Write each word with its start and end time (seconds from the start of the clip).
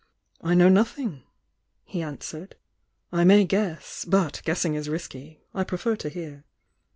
"I 0.43 0.55
know 0.55 0.67
nothing!" 0.67 1.21
he 1.83 2.01
answered— 2.01 2.55
"I 3.11 3.23
may 3.23 3.45
guess— 3.45 4.03
l)ut 4.07 4.41
guessing 4.43 4.73
is 4.73 4.89
risky. 4.89 5.41
I 5.53 5.63
prefer 5.63 5.95
to 5.97 6.09
hear." 6.09 6.43